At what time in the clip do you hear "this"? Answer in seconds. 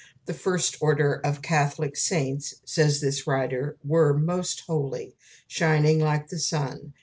3.01-3.27